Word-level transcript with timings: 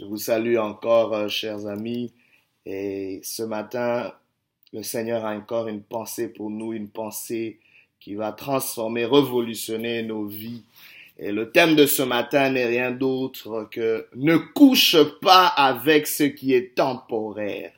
Je 0.00 0.06
vous 0.06 0.16
salue 0.16 0.56
encore, 0.56 1.12
euh, 1.12 1.28
chers 1.28 1.66
amis. 1.66 2.10
Et 2.64 3.20
ce 3.22 3.42
matin, 3.42 4.14
le 4.72 4.82
Seigneur 4.82 5.26
a 5.26 5.34
encore 5.34 5.68
une 5.68 5.82
pensée 5.82 6.28
pour 6.28 6.48
nous, 6.48 6.72
une 6.72 6.88
pensée 6.88 7.58
qui 7.98 8.14
va 8.14 8.32
transformer, 8.32 9.04
révolutionner 9.04 10.02
nos 10.02 10.24
vies. 10.24 10.62
Et 11.18 11.32
le 11.32 11.50
thème 11.50 11.76
de 11.76 11.84
ce 11.84 12.02
matin 12.02 12.48
n'est 12.48 12.64
rien 12.64 12.92
d'autre 12.92 13.68
que 13.70 14.06
ne 14.16 14.38
couche 14.38 14.96
pas 15.20 15.48
avec 15.48 16.06
ce 16.06 16.22
qui 16.22 16.54
est 16.54 16.74
temporaire. 16.74 17.72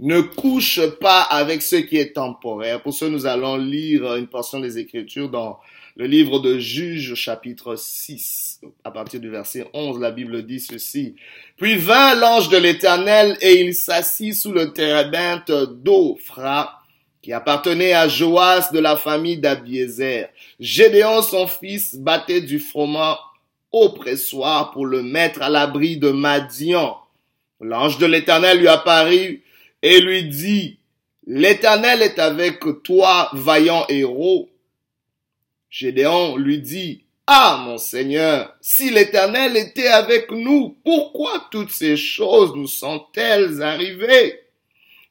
Ne 0.00 0.20
couche 0.20 0.80
pas 1.00 1.22
avec 1.22 1.62
ce 1.62 1.76
qui 1.76 1.96
est 1.96 2.12
temporaire. 2.12 2.82
Pour 2.82 2.92
ce, 2.92 3.06
nous 3.06 3.24
allons 3.24 3.56
lire 3.56 4.16
une 4.16 4.26
portion 4.26 4.60
des 4.60 4.76
Écritures 4.76 5.30
dans 5.30 5.58
le 5.96 6.06
livre 6.06 6.40
de 6.40 6.58
Juges, 6.58 7.14
chapitre 7.14 7.76
6, 7.76 8.60
à 8.82 8.90
partir 8.90 9.20
du 9.20 9.30
verset 9.30 9.66
11, 9.72 10.00
la 10.00 10.10
Bible 10.10 10.44
dit 10.44 10.58
ceci. 10.58 11.14
Puis 11.56 11.76
vint 11.76 12.16
l'ange 12.16 12.48
de 12.48 12.56
l'Éternel 12.56 13.36
et 13.40 13.60
il 13.60 13.74
s'assit 13.74 14.34
sous 14.34 14.50
le 14.50 14.72
térébinthe 14.72 15.52
d'Ophra, 15.52 16.80
qui 17.22 17.32
appartenait 17.32 17.92
à 17.92 18.08
Joas 18.08 18.70
de 18.72 18.80
la 18.80 18.96
famille 18.96 19.38
d'Abiézer. 19.38 20.30
Gédéon, 20.58 21.22
son 21.22 21.46
fils, 21.46 21.94
battait 21.94 22.40
du 22.40 22.58
froment 22.58 23.16
au 23.70 23.90
pressoir 23.90 24.72
pour 24.72 24.86
le 24.86 25.02
mettre 25.02 25.42
à 25.42 25.48
l'abri 25.48 25.96
de 25.96 26.10
Madian. 26.10 26.98
L'ange 27.60 27.98
de 27.98 28.06
l'Éternel 28.06 28.58
lui 28.58 28.68
apparut 28.68 29.44
et 29.80 30.00
lui 30.00 30.24
dit, 30.24 30.78
L'Éternel 31.26 32.02
est 32.02 32.18
avec 32.18 32.60
toi, 32.82 33.30
vaillant 33.32 33.86
héros. 33.88 34.50
Gédéon 35.76 36.36
lui 36.36 36.60
dit, 36.60 37.02
Ah, 37.26 37.60
mon 37.66 37.78
Seigneur, 37.78 38.54
si 38.60 38.92
l'Éternel 38.92 39.56
était 39.56 39.88
avec 39.88 40.30
nous, 40.30 40.76
pourquoi 40.84 41.48
toutes 41.50 41.72
ces 41.72 41.96
choses 41.96 42.54
nous 42.54 42.68
sont-elles 42.68 43.60
arrivées? 43.60 44.38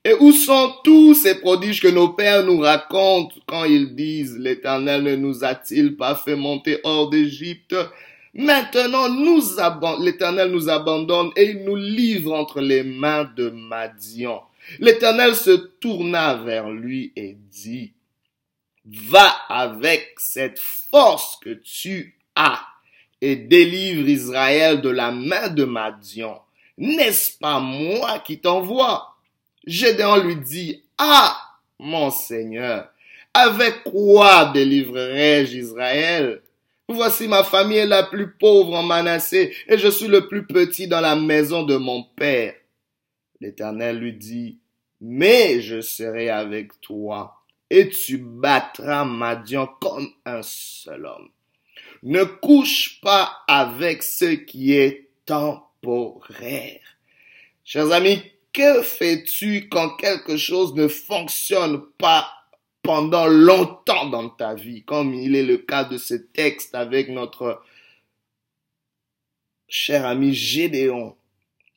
Et 0.06 0.14
où 0.14 0.32
sont 0.32 0.74
tous 0.86 1.16
ces 1.16 1.42
prodiges 1.42 1.82
que 1.82 1.90
nos 1.90 2.14
pères 2.14 2.46
nous 2.46 2.60
racontent 2.60 3.36
quand 3.46 3.66
ils 3.66 3.94
disent, 3.94 4.38
l'Éternel 4.40 5.04
ne 5.04 5.18
nous 5.18 5.44
a-t-il 5.44 5.98
pas 5.98 6.16
fait 6.16 6.38
monter 6.38 6.80
hors 6.86 7.10
d'Égypte? 7.10 7.76
Maintenant, 8.34 9.10
nous 9.10 9.42
l'Éternel 10.00 10.50
nous 10.50 10.70
abandonne 10.70 11.32
et 11.36 11.50
il 11.50 11.66
nous 11.66 11.76
livre 11.76 12.32
entre 12.32 12.62
les 12.62 12.84
mains 12.84 13.30
de 13.36 13.50
Madian. 13.50 14.42
L'Éternel 14.80 15.36
se 15.36 15.52
tourna 15.52 16.36
vers 16.36 16.70
lui 16.70 17.12
et 17.18 17.36
dit, 17.52 17.92
va 18.86 19.28
avec 19.50 20.16
cette 20.18 20.60
force 20.60 21.38
que 21.42 21.54
tu 21.54 22.18
as 22.36 22.60
et 23.22 23.36
délivre 23.36 24.08
Israël 24.10 24.82
de 24.82 24.90
la 24.90 25.12
main 25.12 25.48
de 25.48 25.64
Madian. 25.64 26.44
N'est-ce 26.78 27.38
pas 27.38 27.60
moi 27.60 28.20
qui 28.20 28.40
t'envoie? 28.40 29.16
Gédéon 29.66 30.18
lui 30.18 30.36
dit, 30.36 30.84
ah, 30.98 31.40
mon 31.80 32.10
Seigneur, 32.10 32.90
avec 33.34 33.84
quoi 33.84 34.52
délivrerai-je 34.54 35.58
Israël? 35.58 36.42
Voici 36.90 37.30
ma 37.30 37.44
famille 37.44 37.78
est 37.78 37.86
la 37.86 38.04
plus 38.04 38.32
pauvre 38.32 38.74
en 38.74 38.84
Manassé 38.84 39.56
et 39.68 39.78
je 39.78 39.88
suis 39.88 40.08
le 40.08 40.28
plus 40.28 40.46
petit 40.46 40.88
dans 40.88 41.00
la 41.00 41.16
maison 41.16 41.64
de 41.64 41.78
mon 41.78 42.04
père. 42.04 42.56
L'Éternel 43.40 44.00
lui 44.00 44.14
dit, 44.14 44.58
mais 45.00 45.62
je 45.62 45.80
serai 45.80 46.30
avec 46.30 46.80
toi 46.82 47.43
et 47.76 47.90
tu 47.90 48.20
battras 48.20 49.04
Madian 49.04 49.66
comme 49.66 50.08
un 50.26 50.44
seul 50.44 51.08
homme. 51.08 51.30
Ne 52.04 52.24
couche 52.24 53.02
pas 53.02 53.40
avec 53.48 54.04
ce 54.04 54.26
qui 54.26 54.74
est 54.74 55.10
temporaire. 55.26 56.82
Chers 57.66 57.92
amis, 57.92 58.22
que 58.52 58.84
fais-tu 58.84 59.70
quand 59.70 59.96
quelque 59.96 60.38
chose 60.38 60.76
ne 60.76 60.88
fonctionne 60.88 61.82
pas 61.98 62.30
pendant 62.84 63.26
longtemps 63.26 64.08
dans 64.08 64.30
ta 64.30 64.54
vie, 64.54 64.84
comme 64.84 65.16
il 65.16 65.36
est 65.36 65.42
le 65.42 65.58
cas 65.58 65.84
de 65.84 65.98
ce 65.98 66.14
texte 66.14 66.76
avec 66.76 67.10
notre 67.10 67.64
cher 69.68 70.06
ami 70.06 70.36
Gédéon? 70.36 71.16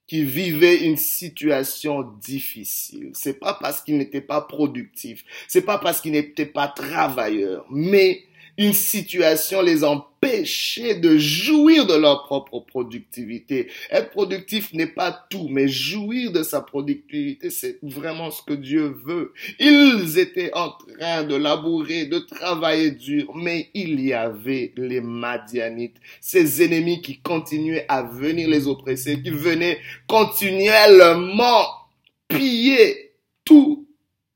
Qui 0.06 0.22
vivait 0.24 0.84
une 0.84 0.96
situation 0.96 2.02
difficile. 2.20 3.10
C'est 3.14 3.40
pas 3.40 3.54
parce 3.54 3.80
qu'il 3.80 3.98
n'était 3.98 4.20
pas 4.20 4.40
productif, 4.40 5.24
c'est 5.48 5.62
pas 5.62 5.78
parce 5.78 6.00
qu'il 6.00 6.12
n'était 6.12 6.46
pas 6.46 6.68
travailleur, 6.68 7.66
mais 7.70 8.25
une 8.58 8.72
situation 8.72 9.62
les 9.62 9.84
empêchait 9.84 10.94
de 10.94 11.18
jouir 11.18 11.86
de 11.86 11.94
leur 11.94 12.24
propre 12.24 12.60
productivité. 12.60 13.68
Être 13.90 14.10
productif 14.10 14.72
n'est 14.72 14.86
pas 14.86 15.26
tout, 15.30 15.48
mais 15.50 15.68
jouir 15.68 16.32
de 16.32 16.42
sa 16.42 16.60
productivité, 16.60 17.50
c'est 17.50 17.78
vraiment 17.82 18.30
ce 18.30 18.42
que 18.42 18.54
Dieu 18.54 18.96
veut. 19.04 19.32
Ils 19.58 20.18
étaient 20.18 20.52
en 20.54 20.70
train 20.70 21.24
de 21.24 21.36
labourer, 21.36 22.06
de 22.06 22.18
travailler 22.18 22.92
dur, 22.92 23.34
mais 23.34 23.70
il 23.74 24.00
y 24.00 24.12
avait 24.12 24.72
les 24.76 25.00
Madianites, 25.00 25.96
ces 26.20 26.62
ennemis 26.62 27.02
qui 27.02 27.18
continuaient 27.18 27.86
à 27.88 28.02
venir 28.02 28.48
les 28.48 28.66
oppresser, 28.66 29.22
qui 29.22 29.30
venaient 29.30 29.78
continuellement 30.06 31.66
piller 32.28 33.12
tout 33.44 33.86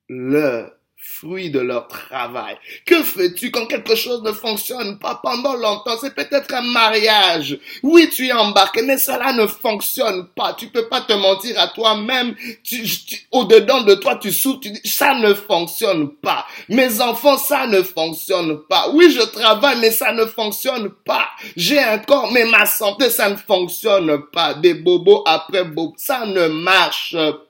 leur 0.08 0.79
fruit 1.02 1.50
de 1.50 1.60
leur 1.60 1.88
travail. 1.88 2.56
Que 2.84 3.02
fais-tu 3.02 3.50
quand 3.50 3.66
quelque 3.66 3.94
chose 3.94 4.22
ne 4.22 4.32
fonctionne 4.32 4.98
pas 4.98 5.20
pendant 5.22 5.54
longtemps? 5.54 5.96
C'est 6.00 6.14
peut-être 6.14 6.52
un 6.54 6.62
mariage. 6.62 7.58
Oui, 7.82 8.10
tu 8.10 8.28
es 8.28 8.32
embarqué, 8.32 8.82
mais 8.82 8.98
cela 8.98 9.32
ne 9.32 9.46
fonctionne 9.46 10.26
pas. 10.28 10.54
Tu 10.54 10.68
peux 10.68 10.88
pas 10.88 11.00
te 11.00 11.14
mentir 11.14 11.58
à 11.58 11.68
toi-même. 11.68 12.34
Tu, 12.62 12.84
au-dedans 13.30 13.82
de 13.82 13.94
toi, 13.94 14.16
tu 14.16 14.30
souffres, 14.30 14.60
tu 14.60 14.70
dis, 14.70 14.80
ça 14.84 15.14
ne 15.14 15.32
fonctionne 15.32 16.10
pas. 16.16 16.46
Mes 16.68 17.00
enfants, 17.00 17.38
ça 17.38 17.66
ne 17.66 17.82
fonctionne 17.82 18.60
pas. 18.68 18.90
Oui, 18.92 19.10
je 19.10 19.22
travaille, 19.22 19.78
mais 19.80 19.90
ça 19.90 20.12
ne 20.12 20.26
fonctionne 20.26 20.90
pas. 21.04 21.28
J'ai 21.56 21.78
un 21.78 21.98
corps, 21.98 22.30
mais 22.32 22.44
ma 22.44 22.66
santé, 22.66 23.08
ça 23.10 23.30
ne 23.30 23.36
fonctionne 23.36 24.26
pas. 24.32 24.54
Des 24.54 24.74
bobos 24.74 25.22
après 25.26 25.64
bobos, 25.64 25.94
ça 25.96 26.26
ne 26.26 26.48
marche 26.48 27.14
pas 27.14 27.49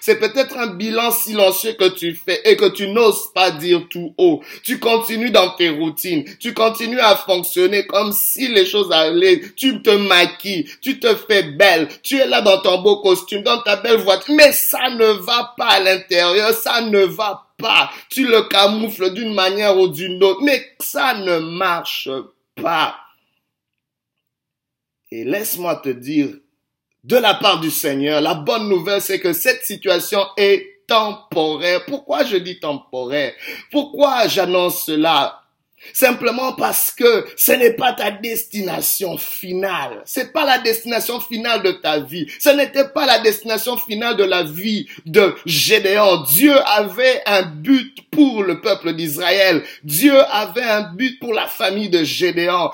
C'est 0.00 0.18
peut-être 0.18 0.56
un 0.56 0.68
bilan 0.68 1.10
silencieux 1.10 1.74
que 1.74 1.88
tu 1.88 2.14
fais 2.14 2.40
et 2.44 2.56
que 2.56 2.68
tu 2.68 2.88
n'oses 2.88 3.32
pas 3.32 3.50
dire 3.50 3.86
tout 3.90 4.14
haut. 4.18 4.42
Tu 4.62 4.78
continues 4.78 5.30
dans 5.30 5.50
tes 5.50 5.68
routines. 5.68 6.24
Tu 6.38 6.54
continues 6.54 7.00
à 7.00 7.16
fonctionner 7.16 7.86
comme 7.86 8.12
si 8.12 8.48
les 8.48 8.66
choses 8.66 8.90
allaient. 8.90 9.40
Tu 9.54 9.82
te 9.82 9.90
maquilles. 9.90 10.68
Tu 10.80 10.98
te 10.98 11.14
fais 11.14 11.42
belle. 11.42 11.88
Tu 12.02 12.18
es 12.18 12.26
là 12.26 12.40
dans 12.40 12.60
ton 12.60 12.82
beau 12.82 12.96
costume, 13.00 13.42
dans 13.42 13.60
ta 13.62 13.76
belle 13.76 14.00
voiture. 14.00 14.34
Mais 14.34 14.52
ça 14.52 14.90
ne 14.90 15.06
va 15.06 15.54
pas 15.56 15.68
à 15.68 15.80
l'intérieur. 15.80 16.52
Ça 16.52 16.80
ne 16.80 17.00
va 17.00 17.48
pas. 17.58 17.90
Tu 18.10 18.26
le 18.26 18.42
camoufles 18.48 19.12
d'une 19.12 19.34
manière 19.34 19.78
ou 19.78 19.88
d'une 19.88 20.22
autre. 20.24 20.40
Mais 20.42 20.74
ça 20.80 21.14
ne 21.14 21.38
marche 21.38 22.08
pas. 22.56 22.96
Et 25.10 25.24
laisse-moi 25.24 25.76
te 25.76 25.90
dire 25.90 26.30
de 27.04 27.16
la 27.16 27.34
part 27.34 27.60
du 27.60 27.70
Seigneur. 27.70 28.20
La 28.20 28.34
bonne 28.34 28.68
nouvelle, 28.68 29.00
c'est 29.00 29.20
que 29.20 29.32
cette 29.32 29.64
situation 29.64 30.24
est 30.36 30.84
temporaire. 30.86 31.84
Pourquoi 31.86 32.24
je 32.24 32.36
dis 32.36 32.60
temporaire? 32.60 33.32
Pourquoi 33.70 34.28
j'annonce 34.28 34.84
cela? 34.84 35.41
Simplement 35.92 36.52
parce 36.52 36.90
que 36.90 37.26
ce 37.36 37.52
n'est 37.52 37.74
pas 37.74 37.92
ta 37.92 38.10
destination 38.10 39.18
finale. 39.18 40.02
C'est 40.04 40.32
pas 40.32 40.44
la 40.44 40.58
destination 40.58 41.20
finale 41.20 41.62
de 41.62 41.72
ta 41.72 42.00
vie. 42.00 42.26
Ce 42.38 42.48
n'était 42.48 42.88
pas 42.88 43.06
la 43.06 43.18
destination 43.18 43.76
finale 43.76 44.16
de 44.16 44.24
la 44.24 44.42
vie 44.42 44.88
de 45.06 45.34
Gédéon. 45.46 46.22
Dieu 46.22 46.54
avait 46.66 47.22
un 47.26 47.42
but 47.42 48.10
pour 48.10 48.42
le 48.42 48.60
peuple 48.60 48.94
d'Israël. 48.94 49.62
Dieu 49.84 50.18
avait 50.30 50.62
un 50.62 50.82
but 50.94 51.18
pour 51.18 51.34
la 51.34 51.46
famille 51.46 51.88
de 51.88 52.04
Gédéon. 52.04 52.70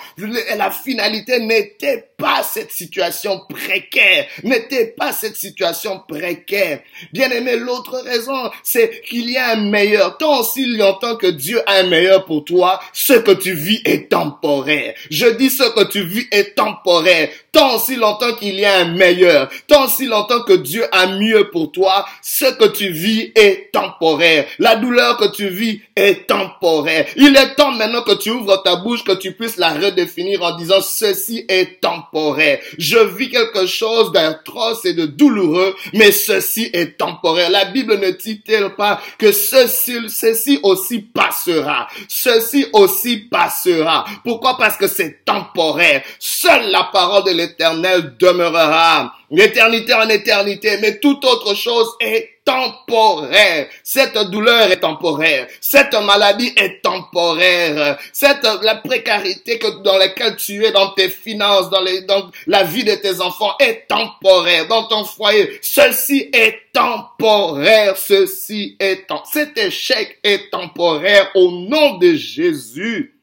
La 0.56 0.70
finalité 0.70 1.40
n'était 1.40 2.08
pas 2.18 2.42
cette 2.42 2.72
situation 2.72 3.40
précaire, 3.48 4.26
n'était 4.42 4.88
pas 4.88 5.12
cette 5.12 5.36
situation 5.36 6.02
précaire. 6.06 6.80
Bien 7.12 7.30
aimé, 7.30 7.56
l'autre 7.56 7.96
raison, 7.98 8.50
c'est 8.64 9.02
qu'il 9.02 9.30
y 9.30 9.36
a 9.36 9.52
un 9.52 9.70
meilleur. 9.70 10.18
Tant 10.18 10.42
s'il 10.42 10.82
entend 10.82 11.16
que 11.16 11.28
Dieu 11.28 11.62
a 11.66 11.74
un 11.74 11.84
meilleur 11.84 12.24
pour 12.24 12.44
toi, 12.44 12.80
ce 12.98 13.12
que 13.12 13.30
tu 13.30 13.52
vis 13.52 13.80
est 13.84 14.10
temporaire. 14.10 14.92
Je 15.08 15.28
dis 15.36 15.50
ce 15.50 15.62
que 15.72 15.88
tu 15.88 16.02
vis 16.02 16.26
est 16.32 16.56
temporaire. 16.56 17.28
Tant 17.58 17.80
si 17.80 17.96
longtemps 17.96 18.34
qu'il 18.34 18.54
y 18.54 18.64
a 18.64 18.76
un 18.76 18.84
meilleur, 18.84 19.48
tant 19.66 19.88
si 19.88 20.06
longtemps 20.06 20.42
que 20.42 20.52
Dieu 20.52 20.84
a 20.92 21.08
mieux 21.08 21.50
pour 21.50 21.72
toi, 21.72 22.06
ce 22.22 22.44
que 22.44 22.66
tu 22.66 22.90
vis 22.90 23.32
est 23.34 23.72
temporaire. 23.72 24.46
La 24.60 24.76
douleur 24.76 25.16
que 25.16 25.26
tu 25.34 25.48
vis 25.48 25.80
est 25.96 26.28
temporaire. 26.28 27.06
Il 27.16 27.36
est 27.36 27.56
temps 27.56 27.72
maintenant 27.72 28.02
que 28.02 28.14
tu 28.14 28.30
ouvres 28.30 28.62
ta 28.62 28.76
bouche, 28.76 29.02
que 29.02 29.10
tu 29.10 29.32
puisses 29.32 29.56
la 29.56 29.70
redéfinir 29.70 30.40
en 30.44 30.56
disant 30.56 30.80
ceci 30.80 31.44
est 31.48 31.80
temporaire. 31.80 32.60
Je 32.78 32.98
vis 32.98 33.28
quelque 33.28 33.66
chose 33.66 34.12
d'atroce 34.12 34.84
et 34.84 34.94
de 34.94 35.06
douloureux, 35.06 35.74
mais 35.94 36.12
ceci 36.12 36.70
est 36.72 36.96
temporaire. 36.96 37.50
La 37.50 37.64
Bible 37.64 37.98
ne 37.98 38.10
dit-elle 38.10 38.76
pas 38.76 39.00
que 39.18 39.32
ceci, 39.32 40.08
ceci 40.08 40.60
aussi 40.62 41.00
passera? 41.00 41.88
Ceci 42.06 42.66
aussi 42.72 43.16
passera. 43.16 44.04
Pourquoi? 44.22 44.56
Parce 44.56 44.76
que 44.76 44.86
c'est 44.86 45.24
temporaire. 45.24 46.04
Seule 46.20 46.70
la 46.70 46.84
parole 46.92 47.24
de 47.24 47.47
éternel 47.50 48.14
demeurera. 48.18 49.14
L'éternité 49.30 49.92
en 49.92 50.08
éternité, 50.08 50.78
mais 50.80 50.98
toute 50.98 51.24
autre 51.24 51.54
chose 51.54 51.88
est 52.00 52.38
temporaire. 52.48 53.68
Cette 53.82 54.16
douleur 54.30 54.70
est 54.70 54.80
temporaire. 54.80 55.46
Cette 55.60 55.92
maladie 55.92 56.50
est 56.56 56.80
temporaire. 56.82 57.98
Cette, 58.10 58.46
la 58.62 58.76
précarité 58.76 59.58
que, 59.58 59.82
dans 59.82 59.98
laquelle 59.98 60.36
tu 60.36 60.64
es 60.64 60.72
dans 60.72 60.92
tes 60.92 61.10
finances, 61.10 61.68
dans, 61.68 61.82
les, 61.82 62.02
dans 62.02 62.30
la 62.46 62.62
vie 62.62 62.84
de 62.84 62.94
tes 62.94 63.20
enfants 63.20 63.52
est 63.60 63.86
temporaire. 63.86 64.66
Dans 64.66 64.84
ton 64.84 65.04
foyer, 65.04 65.58
ceci 65.60 66.30
est 66.32 66.72
temporaire. 66.72 67.98
Ceci 67.98 68.76
est 68.80 69.06
temporaire. 69.06 69.30
Cet 69.30 69.58
échec 69.58 70.18
est 70.24 70.50
temporaire 70.50 71.30
au 71.34 71.50
nom 71.50 71.98
de 71.98 72.14
Jésus. 72.14 73.17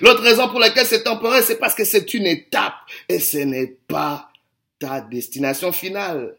L'autre 0.00 0.22
raison 0.22 0.48
pour 0.48 0.60
laquelle 0.60 0.86
c'est 0.86 1.02
temporaire, 1.02 1.42
c'est 1.42 1.58
parce 1.58 1.74
que 1.74 1.84
c'est 1.84 2.14
une 2.14 2.26
étape 2.26 2.74
et 3.08 3.18
ce 3.18 3.38
n'est 3.38 3.78
pas 3.88 4.30
ta 4.78 5.00
destination 5.00 5.72
finale. 5.72 6.36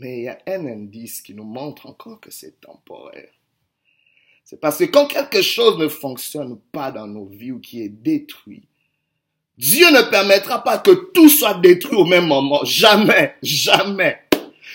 Mais 0.00 0.18
il 0.18 0.24
y 0.24 0.28
a 0.28 0.38
un 0.46 0.66
indice 0.66 1.20
qui 1.20 1.34
nous 1.34 1.44
montre 1.44 1.86
encore 1.86 2.20
que 2.20 2.30
c'est 2.30 2.60
temporaire. 2.60 3.30
C'est 4.44 4.60
parce 4.60 4.78
que 4.78 4.84
quand 4.84 5.06
quelque 5.06 5.42
chose 5.42 5.78
ne 5.78 5.88
fonctionne 5.88 6.58
pas 6.72 6.90
dans 6.90 7.06
nos 7.06 7.26
vies 7.26 7.52
ou 7.52 7.60
qui 7.60 7.82
est 7.82 7.88
détruit, 7.88 8.68
Dieu 9.56 9.86
ne 9.90 10.10
permettra 10.10 10.64
pas 10.64 10.78
que 10.78 10.90
tout 11.12 11.28
soit 11.28 11.54
détruit 11.54 11.96
au 11.96 12.04
même 12.04 12.26
moment. 12.26 12.64
Jamais, 12.64 13.36
jamais. 13.42 14.18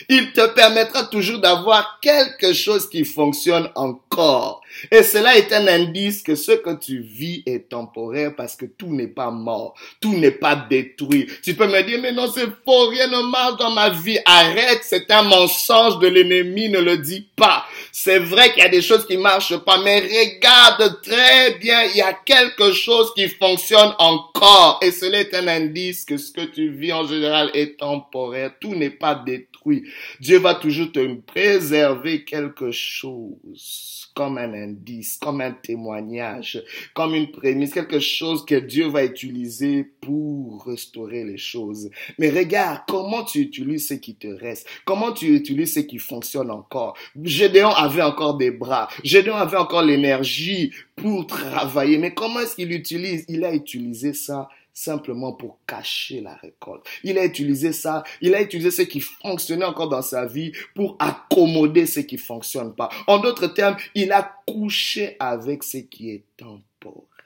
Il 0.10 0.32
te 0.34 0.48
permettra 0.54 1.06
toujours 1.06 1.40
d'avoir 1.40 2.00
quelque 2.02 2.54
chose 2.54 2.90
qui 2.90 3.06
fonctionne 3.06 3.70
encore. 3.76 4.62
Et 4.92 5.04
cela 5.04 5.38
est 5.38 5.52
un 5.54 5.68
indice 5.68 6.22
que 6.22 6.36
ce 6.36 6.52
que 6.52 6.78
tu 6.78 7.00
vis 7.00 7.42
est 7.46 7.70
temporaire 7.70 8.36
parce 8.36 8.56
que 8.56 8.66
tout 8.66 8.94
n'est 8.94 9.08
pas 9.08 9.32
mort, 9.32 9.76
tout 10.02 10.16
n'est 10.16 10.32
pas 10.32 10.56
détruit. 10.56 11.28
Tu 11.44 11.56
peux 11.56 11.68
me 11.68 11.82
dire, 11.84 12.00
mais 12.02 12.12
non, 12.12 12.30
c'est 12.32 12.48
faux, 12.66 12.88
rien 12.90 13.08
ne 13.08 13.32
marche 13.32 13.58
dans 13.58 13.72
ma 13.72 13.90
vie. 13.90 14.20
Arrête, 14.26 14.82
c'est 14.84 15.10
un 15.12 15.24
mensonge 15.24 16.00
de 16.00 16.08
l'ennemi, 16.08 16.70
ne 16.70 16.80
le 16.80 16.98
dis 16.98 17.28
pas. 17.36 17.66
C'est 17.92 18.20
vrai 18.20 18.54
qu'il 18.54 18.64
y 18.64 18.66
a 18.66 18.70
des 18.70 18.82
choses 18.82 19.06
qui 19.08 19.18
marchent 19.18 19.58
pas, 19.58 19.80
mais 19.80 20.00
regarde 20.00 21.02
très 21.02 21.56
bien, 21.56 21.84
il 21.86 21.98
y 21.98 22.02
a 22.02 22.14
quelque 22.14 22.72
chose 22.72 23.14
qui 23.16 23.28
fonctionne 23.30 23.94
encore. 23.98 24.80
Et 24.82 24.92
cela 24.92 25.20
est 25.20 25.34
un 25.34 25.48
indice 25.48 26.06
que 26.06 26.18
ce 26.18 26.32
que 26.32 26.42
tu 26.42 26.70
vis 26.70 26.94
en 26.94 27.08
général 27.08 27.50
est 27.54 27.80
temporaire. 27.80 28.52
Tout 28.60 28.76
n'est 28.76 28.90
pas 28.90 29.16
détruit. 29.16 29.84
Dieu 30.19 30.39
va 30.39 30.56
toujours 30.56 30.92
te 30.92 31.16
préserver 31.22 32.24
quelque 32.24 32.72
chose 32.72 34.10
comme 34.13 34.39
un 34.39 34.51
indice, 34.54 35.18
comme 35.22 35.42
un 35.42 35.51
témoignage, 35.51 36.63
comme 36.95 37.13
une 37.13 37.30
prémisse, 37.30 37.72
quelque 37.72 38.00
chose 38.00 38.44
que 38.45 38.56
Dieu 38.56 38.88
va 38.88 39.06
utiliser 39.06 39.84
pour 40.01 40.66
restaurer 40.66 41.24
les 41.24 41.38
choses. 41.38 41.92
Mais 42.18 42.31
regarde 42.31 42.81
comment 42.88 43.24
tu 43.24 43.42
utilises 43.42 43.89
ce 43.89 43.94
qui 43.94 44.16
te 44.16 44.28
reste, 44.28 44.68
comment 44.86 45.12
tu 45.12 45.36
utilises 45.36 45.75
ce 45.75 45.81
qui 45.81 46.00
fonctionne 46.00 46.50
encore? 46.50 46.98
Gédéon 47.22 47.69
avait 47.69 48.01
encore 48.01 48.38
des 48.38 48.50
bras, 48.50 48.88
Gédéon 49.04 49.36
avait 49.36 49.57
encore 49.57 49.84
l'énergie 49.84 50.72
pour 50.95 51.28
travailler, 51.28 52.00
mais 52.00 52.16
comment 52.16 52.39
est-ce 52.39 52.56
qu'il 52.56 52.72
utilise? 52.72 53.24
Il 53.28 53.45
a 53.45 53.54
utilisé 53.54 54.13
ça 54.13 54.50
simplement 54.77 55.33
pour 55.33 55.57
cacher 55.65 56.21
la 56.21 56.35
récolte. 56.35 56.85
Il 57.03 57.18
a 57.18 57.25
utilisé 57.25 57.74
ça, 57.74 58.03
il 58.21 58.35
a 58.35 58.41
utilisé 58.44 58.69
ce 58.69 58.83
qui 58.83 59.00
fonctionnait 59.00 59.65
encore 59.65 59.89
dans 59.89 60.03
sa 60.03 60.27
vie 60.27 60.51
pour 60.75 60.95
accommoder 61.00 61.88
ce 61.88 62.01
qui 62.01 62.18
fonctionne 62.18 62.75
pas. 62.75 62.89
En 63.07 63.18
d'autres 63.18 63.47
termes, 63.47 63.75
il 63.95 64.12
a 64.12 64.35
couché 64.45 65.15
avec 65.19 65.63
ce 65.63 65.77
qui 65.77 66.12
est 66.12 66.24
temporaire. 66.38 67.17